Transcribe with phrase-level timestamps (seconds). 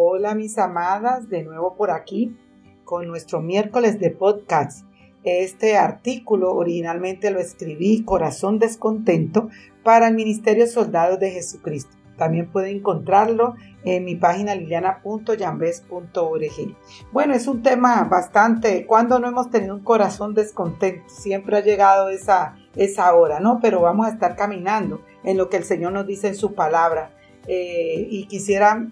[0.00, 2.36] Hola mis amadas, de nuevo por aquí
[2.84, 4.86] con nuestro miércoles de podcast.
[5.24, 9.48] Este artículo originalmente lo escribí Corazón Descontento
[9.82, 11.96] para el Ministerio Soldados de Jesucristo.
[12.16, 16.76] También puede encontrarlo en mi página liliana.yambes.org.
[17.10, 22.08] Bueno, es un tema bastante, cuando no hemos tenido un corazón descontento, siempre ha llegado
[22.08, 23.58] esa, esa hora, ¿no?
[23.60, 27.16] Pero vamos a estar caminando en lo que el Señor nos dice en su palabra.
[27.48, 28.88] Eh, y quisiera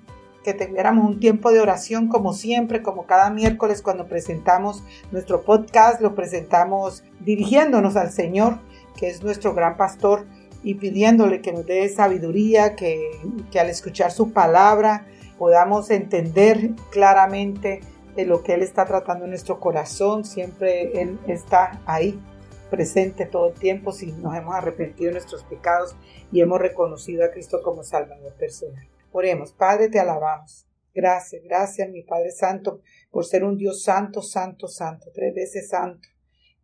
[0.54, 6.00] que tuviéramos un tiempo de oración como siempre, como cada miércoles cuando presentamos nuestro podcast,
[6.00, 8.60] lo presentamos dirigiéndonos al Señor,
[8.96, 10.24] que es nuestro gran pastor,
[10.62, 13.10] y pidiéndole que nos dé sabiduría, que,
[13.50, 17.80] que al escuchar su palabra podamos entender claramente
[18.14, 20.24] de lo que Él está tratando en nuestro corazón.
[20.24, 22.20] Siempre Él está ahí,
[22.70, 25.96] presente todo el tiempo, si nos hemos arrepentido de nuestros pecados
[26.30, 28.86] y hemos reconocido a Cristo como Salvador personal.
[29.18, 30.68] Oremos, Padre, te alabamos.
[30.94, 36.06] Gracias, gracias, mi Padre Santo, por ser un Dios santo, santo, santo, tres veces santo.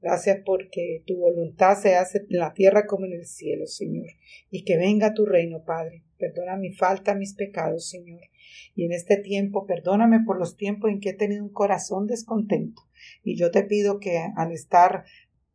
[0.02, 4.04] Gracias porque tu voluntad se hace en la tierra como en el cielo, Señor.
[4.50, 6.04] Y que venga tu reino, Padre.
[6.18, 8.20] Perdona mi falta, mis pecados, Señor.
[8.74, 12.82] Y en este tiempo, perdóname por los tiempos en que he tenido un corazón descontento.
[13.24, 15.04] Y yo te pido que al estar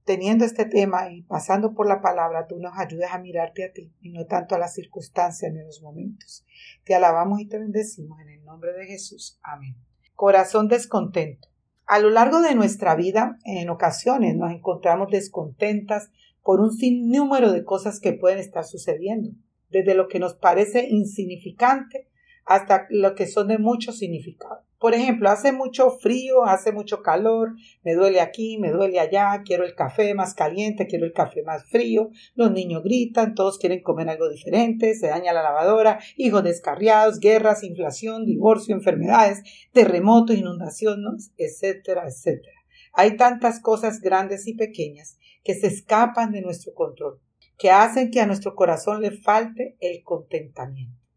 [0.07, 3.93] teniendo este tema y pasando por la palabra, tú nos ayudes a mirarte a ti
[4.01, 6.45] y no tanto a las circunstancias ni los momentos.
[6.85, 9.37] Te alabamos y te bendecimos en el nombre de Jesús.
[9.43, 9.75] Amén.
[10.15, 11.49] Corazón descontento.
[11.85, 16.09] A lo largo de nuestra vida, en ocasiones nos encontramos descontentas
[16.41, 19.31] por un sinnúmero de cosas que pueden estar sucediendo,
[19.69, 22.07] desde lo que nos parece insignificante
[22.45, 24.66] hasta lo que son de mucho significado.
[24.79, 29.63] Por ejemplo, hace mucho frío, hace mucho calor, me duele aquí, me duele allá, quiero
[29.63, 34.07] el café más caliente, quiero el café más frío, los niños gritan, todos quieren comer
[34.09, 39.41] algo diferente, se daña la lavadora, hijos descarriados, guerras, inflación, divorcio, enfermedades,
[39.73, 42.57] terremotos, inundaciones, etcétera, etcétera.
[42.93, 47.19] Hay tantas cosas grandes y pequeñas que se escapan de nuestro control,
[47.57, 51.07] que hacen que a nuestro corazón le falte el contentamiento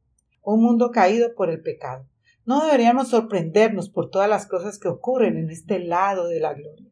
[0.43, 2.10] un mundo caído por el pecado.
[2.51, 6.91] No deberíamos sorprendernos por todas las cosas que ocurren en este lado de la gloria,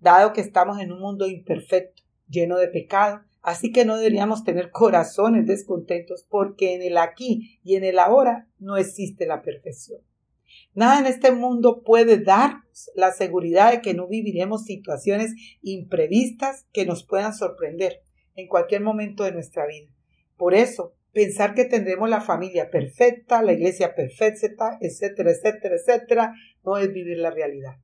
[0.00, 4.70] dado que estamos en un mundo imperfecto, lleno de pecado, así que no deberíamos tener
[4.70, 10.00] corazones descontentos porque en el aquí y en el ahora no existe la perfección.
[10.72, 16.86] Nada en este mundo puede darnos la seguridad de que no viviremos situaciones imprevistas que
[16.86, 18.00] nos puedan sorprender
[18.34, 19.92] en cualquier momento de nuestra vida.
[20.38, 26.76] Por eso, pensar que tendremos la familia perfecta, la iglesia perfecta, etcétera, etcétera, etcétera, no
[26.76, 27.76] es vivir la realidad.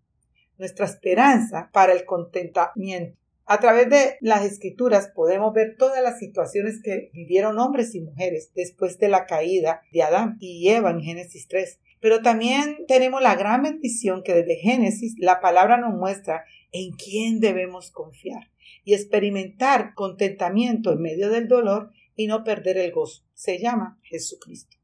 [0.58, 3.18] Nuestra esperanza para el contentamiento.
[3.46, 8.52] A través de las escrituras podemos ver todas las situaciones que vivieron hombres y mujeres
[8.54, 11.80] después de la caída de Adán y Eva en Génesis 3.
[12.00, 17.40] Pero también tenemos la gran bendición que desde Génesis la palabra nos muestra en quién
[17.40, 18.50] debemos confiar
[18.84, 23.24] y experimentar contentamiento en medio del dolor y no perder el gozo.
[23.34, 24.76] Se llama Jesucristo.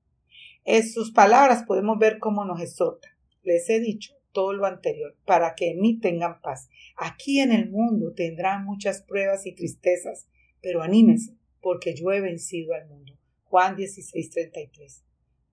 [0.65, 3.09] En sus palabras podemos ver cómo nos exhorta.
[3.43, 6.69] Les he dicho todo lo anterior para que en mí tengan paz.
[6.97, 10.29] Aquí en el mundo tendrán muchas pruebas y tristezas,
[10.61, 13.19] pero anímense, porque yo he vencido al mundo.
[13.45, 15.03] Juan 16:33.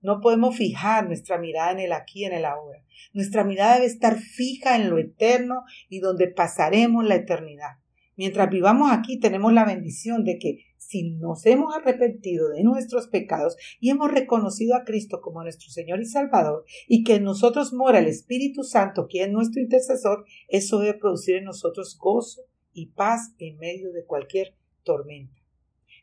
[0.02, 2.84] No podemos fijar nuestra mirada en el aquí y en el ahora.
[3.12, 7.78] Nuestra mirada debe estar fija en lo eterno y donde pasaremos la eternidad.
[8.16, 13.56] Mientras vivamos aquí tenemos la bendición de que si nos hemos arrepentido de nuestros pecados
[13.78, 17.98] y hemos reconocido a Cristo como nuestro Señor y Salvador y que en nosotros mora
[17.98, 23.34] el Espíritu Santo, quien es nuestro intercesor, eso debe producir en nosotros gozo y paz
[23.38, 25.42] en medio de cualquier tormenta.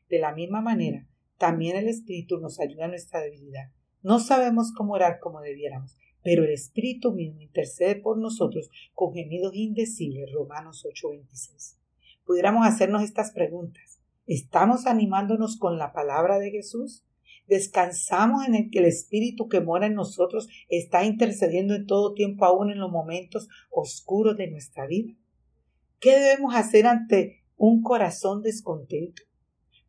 [0.08, 1.08] De la misma manera,
[1.40, 3.72] también el Espíritu nos ayuda en nuestra debilidad.
[4.04, 9.56] No sabemos cómo orar como debiéramos, pero el Espíritu mismo intercede por nosotros con gemidos
[9.56, 10.32] indecibles.
[10.32, 11.83] Romanos 8:26
[12.26, 14.00] pudiéramos hacernos estas preguntas.
[14.26, 17.04] ¿Estamos animándonos con la palabra de Jesús?
[17.48, 22.46] ¿Descansamos en el que el Espíritu que mora en nosotros está intercediendo en todo tiempo
[22.46, 25.14] aún en los momentos oscuros de nuestra vida?
[26.00, 29.24] ¿Qué debemos hacer ante un corazón descontento?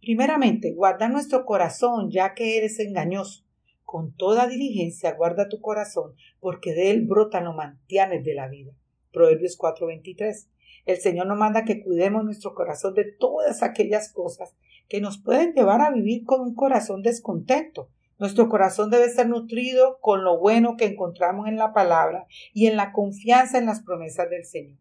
[0.00, 3.44] Primeramente, guarda nuestro corazón ya que eres engañoso.
[3.84, 8.72] Con toda diligencia guarda tu corazón, porque de él brotan los mantianes de la vida.
[9.12, 10.48] Proverbios 4:23.
[10.86, 14.54] El Señor nos manda que cuidemos nuestro corazón de todas aquellas cosas
[14.88, 17.88] que nos pueden llevar a vivir con un corazón descontento.
[18.18, 22.76] Nuestro corazón debe ser nutrido con lo bueno que encontramos en la palabra y en
[22.76, 24.78] la confianza en las promesas del Señor.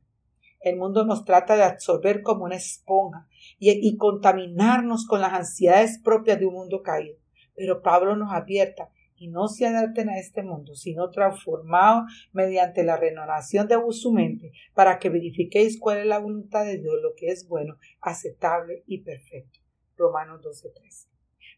[0.59, 3.27] El mundo nos trata de absorber como una esponja
[3.59, 7.17] y, y contaminarnos con las ansiedades propias de un mundo caído.
[7.55, 8.89] Pero Pablo nos advierta
[9.23, 14.51] y no se adapten a este mundo, sino transformados mediante la renovación de su mente,
[14.73, 19.01] para que verifiquéis cuál es la voluntad de Dios, lo que es bueno, aceptable y
[19.01, 19.61] perfecto.
[19.95, 21.07] Romanos 12:13.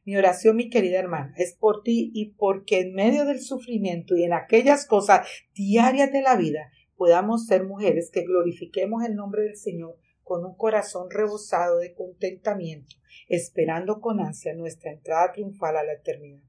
[0.03, 4.25] Mi oración, mi querida hermana, es por ti y porque en medio del sufrimiento y
[4.25, 9.57] en aquellas cosas diarias de la vida podamos ser mujeres que glorifiquemos el nombre del
[9.57, 12.95] Señor con un corazón rebosado de contentamiento,
[13.27, 16.43] esperando con ansia nuestra entrada triunfal a la eternidad.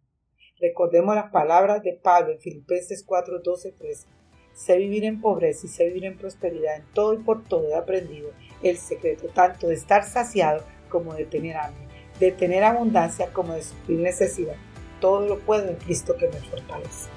[0.59, 4.07] Recordemos las palabras de Pablo en Filipenses 4, 12, 13.
[4.55, 6.77] Sé vivir en pobreza y sé vivir en prosperidad.
[6.77, 8.31] En todo y por todo he aprendido
[8.63, 11.87] el secreto tanto de estar saciado como de tener hambre,
[12.19, 14.57] de tener abundancia como de sufrir necesidad.
[14.99, 17.11] Todo lo puedo en Cristo que me fortalece.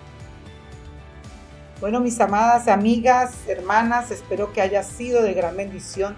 [1.79, 6.17] Bueno, mis amadas amigas, hermanas, espero que haya sido de gran bendición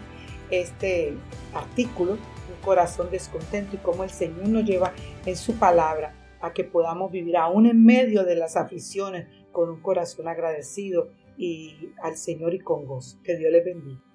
[0.49, 1.13] este
[1.53, 4.91] artículo, un corazón descontento y cómo el Señor nos lleva
[5.27, 9.81] en su palabra a que podamos vivir aún en medio de las aflicciones con un
[9.81, 13.19] corazón agradecido y al Señor y con gozo.
[13.23, 14.10] Que Dios les bendiga.